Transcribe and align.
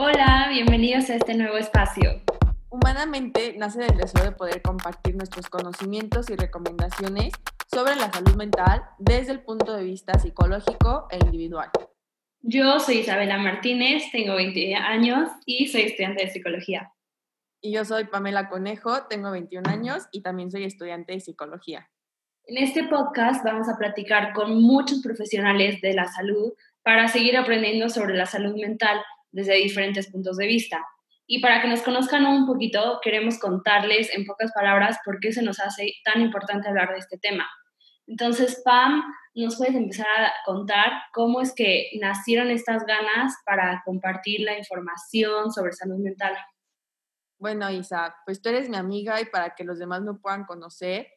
Hola, 0.00 0.46
bienvenidos 0.48 1.10
a 1.10 1.16
este 1.16 1.34
nuevo 1.34 1.56
espacio. 1.56 2.22
Humanamente 2.70 3.56
nace 3.58 3.80
del 3.80 3.96
deseo 3.96 4.22
de 4.22 4.30
poder 4.30 4.62
compartir 4.62 5.16
nuestros 5.16 5.48
conocimientos 5.48 6.30
y 6.30 6.36
recomendaciones 6.36 7.32
sobre 7.66 7.96
la 7.96 8.08
salud 8.12 8.36
mental 8.36 8.84
desde 8.98 9.32
el 9.32 9.40
punto 9.40 9.74
de 9.74 9.82
vista 9.82 10.16
psicológico 10.16 11.08
e 11.10 11.16
individual. 11.16 11.70
Yo 12.42 12.78
soy 12.78 12.98
Isabela 12.98 13.38
Martínez, 13.38 14.04
tengo 14.12 14.36
20 14.36 14.76
años 14.76 15.30
y 15.44 15.66
soy 15.66 15.82
estudiante 15.82 16.26
de 16.26 16.30
psicología. 16.30 16.92
Y 17.60 17.72
yo 17.72 17.84
soy 17.84 18.04
Pamela 18.04 18.48
Conejo, 18.48 19.08
tengo 19.08 19.32
21 19.32 19.68
años 19.68 20.04
y 20.12 20.22
también 20.22 20.52
soy 20.52 20.62
estudiante 20.62 21.14
de 21.14 21.18
psicología. 21.18 21.90
En 22.44 22.62
este 22.62 22.84
podcast 22.84 23.44
vamos 23.44 23.68
a 23.68 23.76
platicar 23.76 24.32
con 24.32 24.62
muchos 24.62 25.02
profesionales 25.02 25.80
de 25.80 25.94
la 25.94 26.06
salud 26.06 26.52
para 26.84 27.08
seguir 27.08 27.36
aprendiendo 27.36 27.88
sobre 27.88 28.14
la 28.14 28.26
salud 28.26 28.54
mental 28.54 29.02
desde 29.32 29.54
diferentes 29.54 30.10
puntos 30.10 30.36
de 30.36 30.46
vista. 30.46 30.84
Y 31.26 31.40
para 31.40 31.60
que 31.60 31.68
nos 31.68 31.82
conozcan 31.82 32.24
un 32.26 32.46
poquito, 32.46 33.00
queremos 33.02 33.38
contarles 33.38 34.14
en 34.14 34.24
pocas 34.24 34.50
palabras 34.52 34.98
por 35.04 35.20
qué 35.20 35.32
se 35.32 35.42
nos 35.42 35.60
hace 35.60 35.92
tan 36.04 36.22
importante 36.22 36.68
hablar 36.68 36.92
de 36.92 36.98
este 36.98 37.18
tema. 37.18 37.46
Entonces, 38.06 38.62
Pam, 38.64 39.02
¿nos 39.34 39.56
puedes 39.56 39.74
empezar 39.74 40.06
a 40.06 40.32
contar 40.46 40.92
cómo 41.12 41.42
es 41.42 41.54
que 41.54 41.90
nacieron 42.00 42.50
estas 42.50 42.86
ganas 42.86 43.34
para 43.44 43.82
compartir 43.84 44.40
la 44.40 44.56
información 44.56 45.52
sobre 45.52 45.72
salud 45.72 45.98
mental? 45.98 46.34
Bueno, 47.38 47.70
Isa, 47.70 48.16
pues 48.24 48.40
tú 48.40 48.48
eres 48.48 48.70
mi 48.70 48.78
amiga 48.78 49.20
y 49.20 49.26
para 49.26 49.54
que 49.54 49.64
los 49.64 49.78
demás 49.78 50.00
me 50.00 50.14
puedan 50.14 50.44
conocer, 50.44 51.08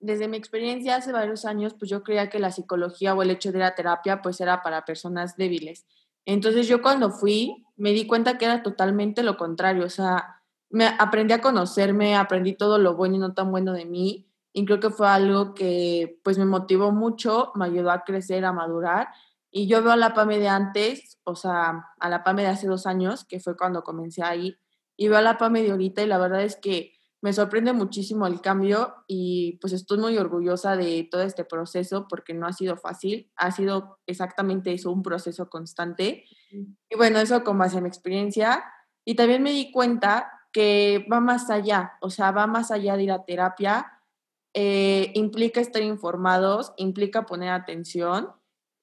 desde 0.00 0.28
mi 0.28 0.36
experiencia 0.36 0.96
hace 0.96 1.12
varios 1.12 1.44
años, 1.44 1.74
pues 1.74 1.90
yo 1.90 2.02
creía 2.02 2.30
que 2.30 2.38
la 2.38 2.52
psicología 2.52 3.14
o 3.14 3.22
el 3.22 3.30
hecho 3.30 3.52
de 3.52 3.58
la 3.58 3.74
terapia 3.74 4.22
pues 4.22 4.40
era 4.40 4.62
para 4.62 4.84
personas 4.84 5.36
débiles. 5.36 5.86
Entonces 6.28 6.68
yo 6.68 6.82
cuando 6.82 7.10
fui 7.10 7.64
me 7.78 7.92
di 7.92 8.06
cuenta 8.06 8.36
que 8.36 8.44
era 8.44 8.62
totalmente 8.62 9.22
lo 9.22 9.38
contrario, 9.38 9.86
o 9.86 9.88
sea, 9.88 10.42
me 10.68 10.86
aprendí 10.86 11.32
a 11.32 11.40
conocerme, 11.40 12.16
aprendí 12.16 12.52
todo 12.54 12.76
lo 12.76 12.96
bueno 12.96 13.16
y 13.16 13.18
no 13.18 13.32
tan 13.32 13.50
bueno 13.50 13.72
de 13.72 13.86
mí 13.86 14.28
y 14.52 14.66
creo 14.66 14.78
que 14.78 14.90
fue 14.90 15.08
algo 15.08 15.54
que 15.54 16.20
pues 16.22 16.36
me 16.36 16.44
motivó 16.44 16.92
mucho, 16.92 17.50
me 17.54 17.64
ayudó 17.64 17.90
a 17.90 18.04
crecer, 18.04 18.44
a 18.44 18.52
madurar 18.52 19.08
y 19.50 19.68
yo 19.68 19.82
veo 19.82 19.92
a 19.92 19.96
la 19.96 20.12
PAME 20.12 20.38
de 20.38 20.48
antes, 20.48 21.18
o 21.24 21.34
sea, 21.34 21.86
a 21.98 22.08
la 22.10 22.22
PAME 22.22 22.42
de 22.42 22.48
hace 22.48 22.66
dos 22.66 22.84
años, 22.84 23.24
que 23.24 23.40
fue 23.40 23.56
cuando 23.56 23.82
comencé 23.82 24.22
ahí, 24.22 24.54
y 24.98 25.08
veo 25.08 25.16
a 25.16 25.22
la 25.22 25.38
PAME 25.38 25.62
de 25.62 25.70
ahorita 25.70 26.02
y 26.02 26.06
la 26.08 26.18
verdad 26.18 26.42
es 26.42 26.56
que 26.56 26.92
me 27.20 27.32
sorprende 27.32 27.72
muchísimo 27.72 28.26
el 28.26 28.40
cambio 28.40 28.94
y 29.08 29.58
pues 29.60 29.72
estoy 29.72 29.98
muy 29.98 30.16
orgullosa 30.18 30.76
de 30.76 31.08
todo 31.10 31.22
este 31.22 31.44
proceso 31.44 32.06
porque 32.08 32.32
no 32.32 32.46
ha 32.46 32.52
sido 32.52 32.76
fácil, 32.76 33.30
ha 33.36 33.50
sido 33.50 33.98
exactamente 34.06 34.72
eso, 34.72 34.92
un 34.92 35.02
proceso 35.02 35.50
constante. 35.50 36.24
Y 36.50 36.96
bueno, 36.96 37.18
eso 37.18 37.42
con 37.42 37.58
base 37.58 37.78
en 37.78 37.84
mi 37.84 37.88
experiencia. 37.88 38.64
Y 39.04 39.16
también 39.16 39.42
me 39.42 39.50
di 39.50 39.72
cuenta 39.72 40.30
que 40.52 41.06
va 41.12 41.20
más 41.20 41.50
allá, 41.50 41.92
o 42.00 42.10
sea, 42.10 42.30
va 42.30 42.46
más 42.46 42.70
allá 42.70 42.96
de 42.96 43.04
ir 43.04 43.12
a 43.12 43.24
terapia, 43.24 44.00
eh, 44.54 45.10
implica 45.14 45.60
estar 45.60 45.82
informados, 45.82 46.72
implica 46.76 47.26
poner 47.26 47.50
atención 47.50 48.32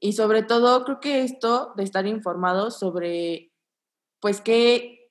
y 0.00 0.14
sobre 0.14 0.42
todo 0.42 0.84
creo 0.84 1.00
que 1.00 1.22
esto 1.22 1.74
de 1.76 1.84
estar 1.84 2.06
informados 2.06 2.76
sobre, 2.76 3.52
pues, 4.20 4.40
qué 4.40 5.01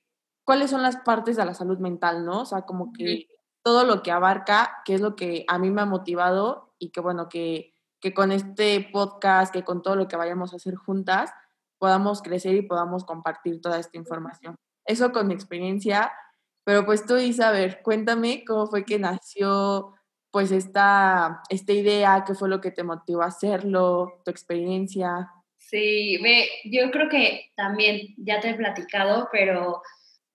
cuáles 0.44 0.70
son 0.70 0.82
las 0.82 0.96
partes 0.98 1.36
de 1.36 1.44
la 1.44 1.54
salud 1.54 1.78
mental, 1.78 2.24
¿no? 2.24 2.40
O 2.40 2.46
sea, 2.46 2.62
como 2.62 2.92
que 2.92 3.28
todo 3.62 3.84
lo 3.84 4.02
que 4.02 4.10
abarca, 4.10 4.82
que 4.84 4.94
es 4.94 5.00
lo 5.00 5.14
que 5.16 5.44
a 5.48 5.58
mí 5.58 5.70
me 5.70 5.82
ha 5.82 5.86
motivado 5.86 6.74
y 6.78 6.90
que 6.90 7.00
bueno, 7.00 7.28
que, 7.28 7.74
que 8.00 8.12
con 8.12 8.32
este 8.32 8.88
podcast, 8.92 9.52
que 9.52 9.64
con 9.64 9.82
todo 9.82 9.96
lo 9.96 10.08
que 10.08 10.16
vayamos 10.16 10.52
a 10.52 10.56
hacer 10.56 10.74
juntas, 10.74 11.30
podamos 11.78 12.22
crecer 12.22 12.54
y 12.54 12.62
podamos 12.62 13.04
compartir 13.04 13.60
toda 13.60 13.78
esta 13.78 13.96
información. 13.96 14.56
Eso 14.84 15.12
con 15.12 15.28
mi 15.28 15.34
experiencia, 15.34 16.12
pero 16.64 16.84
pues 16.84 17.06
tú, 17.06 17.16
Isa, 17.16 17.48
a 17.48 17.52
ver, 17.52 17.82
cuéntame 17.82 18.44
cómo 18.44 18.66
fue 18.66 18.84
que 18.84 18.98
nació 18.98 19.94
pues 20.30 20.50
esta, 20.50 21.42
esta 21.50 21.72
idea, 21.72 22.24
qué 22.26 22.34
fue 22.34 22.48
lo 22.48 22.60
que 22.60 22.70
te 22.70 22.84
motivó 22.84 23.22
a 23.22 23.26
hacerlo, 23.26 24.22
tu 24.24 24.30
experiencia. 24.30 25.30
Sí, 25.58 26.18
ve, 26.22 26.48
yo 26.64 26.90
creo 26.90 27.08
que 27.08 27.52
también 27.54 28.14
ya 28.16 28.40
te 28.40 28.50
he 28.50 28.54
platicado, 28.54 29.28
pero 29.30 29.82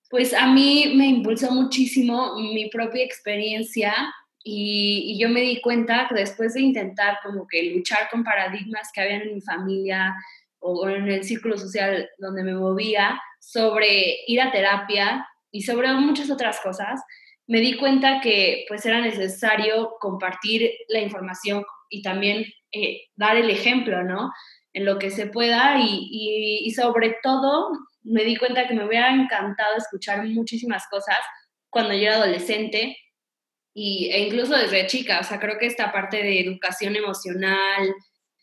pues 0.10 0.34
a 0.34 0.48
mí 0.48 0.94
me 0.96 1.08
impulsó 1.08 1.52
muchísimo 1.52 2.36
mi 2.36 2.70
propia 2.70 3.04
experiencia 3.04 3.94
y, 4.44 5.18
yo 5.20 5.30
me 5.30 5.42
di 5.42 5.60
cuenta 5.62 6.08
que 6.08 6.16
después 6.16 6.54
de 6.54 6.62
intentar 6.62 7.20
como 7.24 7.48
que 7.48 7.64
luchar 7.72 8.10
con 8.10 8.24
paradigmas 8.24 8.90
que 8.94 9.02
habían 9.02 9.24
en 9.24 9.36
mi 9.36 9.42
familia 9.42 10.16
o 10.60 10.88
en 10.88 11.10
el 11.10 11.24
círculo 11.24 11.58
social 11.58 12.10
donde 12.18 12.44
me 12.44 12.54
movía 12.54 13.20
sobre 13.40 14.20
ir 14.26 14.42
a 14.42 14.52
terapia 14.52 15.28
y 15.52 15.64
sobre 15.64 15.92
muchas 15.94 16.30
otras 16.30 16.60
cosas, 16.62 17.02
me 17.46 17.60
di 17.60 17.78
cuenta 17.78 18.22
que 18.22 18.66
pues 18.68 18.86
era 18.86 19.02
necesario 19.02 19.96
compartir 20.00 20.72
la 20.88 21.00
información 21.00 21.66
y 21.90 22.02
también 22.02 22.46
eh, 22.72 23.02
dar 23.16 23.38
el 23.38 23.50
ejemplo, 23.50 24.04
¿no? 24.04 24.32
En 24.74 24.86
lo 24.86 24.98
que 25.00 25.10
se 25.10 25.28
pueda 25.28 25.78
y, 25.80 26.62
y 26.64 26.72
sobre 26.72 27.18
todo 27.22 27.72
me 28.08 28.24
di 28.24 28.36
cuenta 28.38 28.68
que 28.68 28.74
me 28.74 28.86
hubiera 28.86 29.14
encantado 29.14 29.76
escuchar 29.78 30.26
muchísimas 30.26 30.88
cosas 30.90 31.18
cuando 31.70 31.94
yo 31.94 32.04
era 32.04 32.16
adolescente 32.16 32.98
y, 33.74 34.10
e 34.12 34.20
incluso 34.22 34.56
desde 34.56 34.88
chica. 34.88 35.20
O 35.20 35.24
sea, 35.24 35.40
creo 35.40 35.58
que 35.60 35.68
esta 35.68 35.92
parte 35.92 36.18
de 36.18 36.40
educación 36.40 36.96
emocional 36.96 37.88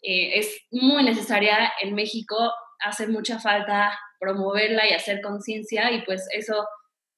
eh, 0.03 0.39
es 0.39 0.57
muy 0.71 1.03
necesaria 1.03 1.73
en 1.83 1.95
México. 1.95 2.53
Hace 2.81 3.07
mucha 3.07 3.41
falta 3.41 3.99
promoverla 4.21 4.89
y 4.89 4.93
hacer 4.93 5.21
conciencia 5.21 5.91
y 5.93 6.03
pues 6.03 6.29
eso 6.33 6.67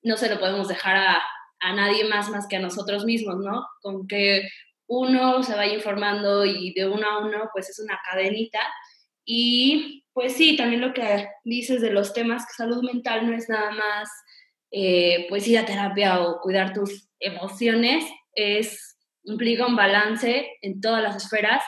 no 0.02 0.16
se 0.16 0.28
lo 0.28 0.38
podemos 0.38 0.68
dejar 0.68 0.96
a, 0.96 1.22
a 1.60 1.72
nadie 1.72 2.04
más 2.04 2.30
más 2.30 2.46
que 2.46 2.56
a 2.56 2.60
nosotros 2.60 3.04
mismos, 3.04 3.36
¿no? 3.38 3.66
Con 3.82 4.06
que 4.06 4.48
uno 4.86 5.42
se 5.42 5.54
vaya 5.54 5.74
informando 5.74 6.44
y 6.44 6.72
de 6.72 6.88
uno 6.88 7.08
a 7.08 7.18
uno, 7.18 7.50
pues 7.52 7.68
es 7.68 7.78
una 7.80 8.00
cadenita. 8.08 8.60
Y 9.26 10.04
pues 10.14 10.32
sí, 10.34 10.56
también 10.56 10.80
lo 10.80 10.94
que 10.94 11.28
dices 11.44 11.82
de 11.82 11.90
los 11.90 12.14
temas 12.14 12.46
que 12.46 12.54
salud 12.54 12.82
mental 12.82 13.26
no 13.26 13.36
es 13.36 13.50
nada 13.50 13.70
más 13.72 14.08
eh, 14.70 15.26
pues 15.28 15.46
ir 15.46 15.58
a 15.58 15.66
terapia 15.66 16.22
o 16.22 16.40
cuidar 16.40 16.72
tus 16.72 17.08
emociones, 17.18 18.04
es, 18.32 18.96
implica 19.24 19.66
un 19.66 19.76
balance 19.76 20.48
en 20.62 20.80
todas 20.80 21.02
las 21.02 21.16
esferas 21.16 21.62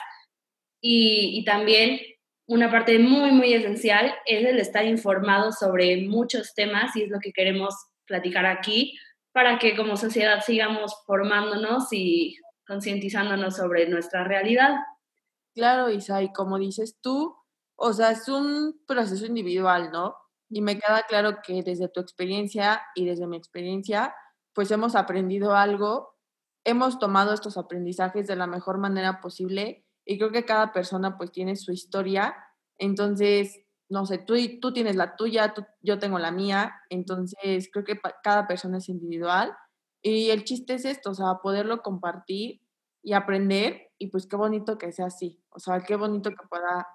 y, 0.81 1.37
y 1.37 1.43
también 1.43 1.99
una 2.47 2.71
parte 2.71 2.97
muy, 2.97 3.31
muy 3.31 3.53
esencial 3.53 4.15
es 4.25 4.45
el 4.45 4.57
estar 4.57 4.85
informado 4.85 5.51
sobre 5.51 5.97
muchos 6.07 6.53
temas 6.55 6.95
y 6.95 7.03
es 7.03 7.09
lo 7.09 7.19
que 7.19 7.33
queremos 7.33 7.75
platicar 8.05 8.45
aquí 8.45 8.97
para 9.31 9.59
que 9.59 9.75
como 9.75 9.97
sociedad 9.97 10.41
sigamos 10.43 10.95
formándonos 11.05 11.91
y 11.91 12.37
concientizándonos 12.67 13.55
sobre 13.55 13.87
nuestra 13.87 14.23
realidad. 14.23 14.77
Claro, 15.53 15.89
Isa, 15.89 16.23
y 16.23 16.31
como 16.31 16.57
dices 16.57 16.97
tú, 17.01 17.35
o 17.79 17.93
sea, 17.93 18.11
es 18.11 18.27
un 18.27 18.81
proceso 18.85 19.25
individual, 19.25 19.89
¿no? 19.91 20.15
Y 20.49 20.61
me 20.61 20.77
queda 20.77 21.03
claro 21.07 21.37
que 21.43 21.63
desde 21.63 21.87
tu 21.87 22.01
experiencia 22.01 22.81
y 22.95 23.05
desde 23.05 23.27
mi 23.27 23.37
experiencia, 23.37 24.13
pues 24.53 24.69
hemos 24.71 24.95
aprendido 24.95 25.55
algo, 25.55 26.15
hemos 26.65 26.99
tomado 26.99 27.33
estos 27.33 27.57
aprendizajes 27.57 28.27
de 28.27 28.35
la 28.35 28.47
mejor 28.47 28.79
manera 28.79 29.21
posible 29.21 29.85
y 30.05 30.17
creo 30.17 30.31
que 30.31 30.45
cada 30.45 30.73
persona 30.73 31.17
pues 31.17 31.31
tiene 31.31 31.55
su 31.55 31.71
historia, 31.71 32.35
entonces, 32.77 33.61
no 33.89 34.05
sé, 34.05 34.17
tú, 34.17 34.35
tú 34.59 34.73
tienes 34.73 34.95
la 34.95 35.15
tuya, 35.15 35.53
yo 35.81 35.99
tengo 35.99 36.19
la 36.19 36.31
mía, 36.31 36.73
entonces 36.89 37.69
creo 37.71 37.85
que 37.85 37.99
cada 38.23 38.47
persona 38.47 38.79
es 38.79 38.89
individual 38.89 39.55
y 40.01 40.31
el 40.31 40.43
chiste 40.43 40.73
es 40.73 40.85
esto, 40.85 41.11
o 41.11 41.13
sea, 41.13 41.35
poderlo 41.41 41.81
compartir 41.81 42.61
y 43.03 43.13
aprender 43.13 43.91
y 43.97 44.07
pues 44.07 44.27
qué 44.27 44.35
bonito 44.35 44.77
que 44.77 44.91
sea 44.91 45.05
así, 45.05 45.41
o 45.49 45.59
sea, 45.59 45.79
qué 45.81 45.95
bonito 45.95 46.31
que 46.31 46.47
pueda 46.49 46.87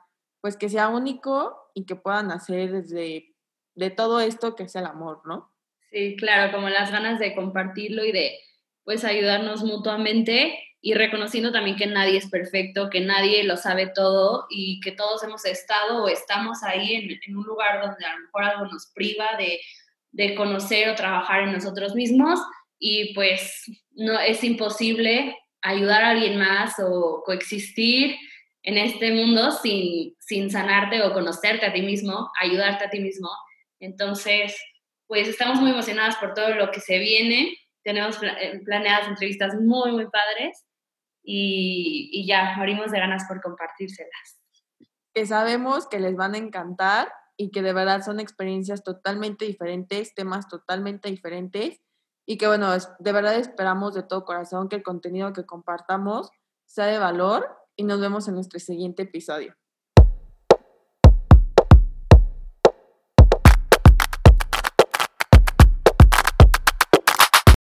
pues 0.44 0.59
que 0.59 0.69
sea 0.69 0.88
único 0.88 1.71
y 1.72 1.87
que 1.87 1.97
puedan 1.97 2.31
hacer 2.31 2.71
desde 2.71 3.34
de 3.75 3.88
todo 3.88 4.21
esto 4.21 4.55
que 4.55 4.65
es 4.65 4.77
el 4.77 4.84
amor, 4.84 5.22
¿no? 5.25 5.50
Sí, 5.91 6.17
claro, 6.19 6.52
como 6.52 6.69
las 6.69 6.91
ganas 6.93 7.19
de 7.19 7.35
compartirlo 7.35 8.05
y 8.05 8.12
de 8.12 8.38
pues 8.85 9.06
ayudarnos 9.06 9.62
mutuamente 9.62 10.58
y 10.82 10.93
reconociendo 10.93 11.50
también 11.50 11.76
que 11.79 11.87
nadie 11.87 12.19
es 12.19 12.29
perfecto, 12.29 12.91
que 12.91 13.00
nadie 13.00 13.43
lo 13.44 13.56
sabe 13.56 13.87
todo 13.87 14.44
y 14.50 14.81
que 14.81 14.93
todos 14.93 15.25
hemos 15.25 15.46
estado 15.46 16.05
o 16.05 16.08
estamos 16.08 16.62
ahí 16.62 16.94
en, 16.94 17.38
un 17.38 17.44
lugar 17.44 17.81
donde 17.81 18.05
a 18.05 18.14
lo 18.14 18.25
mejor 18.25 18.44
algo 18.44 18.67
nos 18.67 18.93
priva 18.94 19.38
de, 19.38 19.61
de 20.12 20.35
conocer 20.35 20.90
o 20.90 20.94
trabajar 20.94 21.44
en 21.44 21.52
nosotros 21.55 21.94
mismos 21.94 22.38
y 22.79 23.14
pues 23.14 23.64
no 23.93 24.20
es 24.20 24.44
imposible 24.44 25.38
ayudar 25.62 26.05
a 26.05 26.11
alguien 26.11 26.38
más 26.38 26.75
o 26.81 27.23
coexistir 27.25 28.19
en 28.64 28.78
este 28.78 29.12
mundo 29.12 29.52
sin, 29.52 30.16
sin 30.19 30.50
sanarte 30.50 31.02
o 31.02 31.12
conocerte 31.12 31.66
a 31.66 31.72
ti 31.72 31.82
mismo, 31.82 32.31
ayudarte 32.40 32.84
a 32.84 32.90
ti 32.90 32.99
mismo. 32.99 33.28
Entonces, 33.78 34.56
pues 35.06 35.28
estamos 35.28 35.61
muy 35.61 35.70
emocionadas 35.70 36.16
por 36.16 36.32
todo 36.32 36.55
lo 36.55 36.70
que 36.70 36.81
se 36.81 36.99
viene. 36.99 37.55
Tenemos 37.82 38.19
eh, 38.22 38.61
planeadas 38.64 39.08
entrevistas 39.08 39.55
muy, 39.61 39.93
muy 39.93 40.06
padres 40.06 40.64
y, 41.22 42.08
y 42.11 42.26
ya, 42.26 42.55
morimos 42.56 42.90
de 42.90 42.99
ganas 42.99 43.25
por 43.28 43.43
compartírselas. 43.43 44.40
Que 45.12 45.26
sabemos 45.26 45.87
que 45.87 46.00
les 46.00 46.16
van 46.16 46.34
a 46.34 46.38
encantar 46.38 47.12
y 47.37 47.50
que 47.50 47.61
de 47.61 47.75
verdad 47.75 48.02
son 48.02 48.19
experiencias 48.19 48.82
totalmente 48.82 49.44
diferentes, 49.44 50.14
temas 50.14 50.49
totalmente 50.49 51.11
diferentes 51.11 51.82
y 52.26 52.38
que 52.38 52.46
bueno, 52.46 52.70
de 52.72 53.12
verdad 53.12 53.37
esperamos 53.37 53.94
de 53.94 54.05
todo 54.05 54.25
corazón 54.25 54.70
que 54.70 54.76
el 54.76 54.82
contenido 54.82 55.34
que 55.34 55.44
compartamos 55.44 56.31
sea 56.64 56.87
de 56.87 56.99
valor 56.99 57.63
y 57.76 57.85
nos 57.85 58.00
vemos 58.00 58.29
en 58.29 58.35
nuestro 58.35 58.59
siguiente 58.61 59.03
episodio. 59.03 59.55